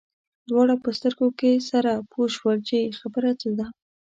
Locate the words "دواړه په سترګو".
0.49-1.27